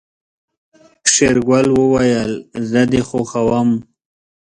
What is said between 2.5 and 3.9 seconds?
زه دې خوښوم.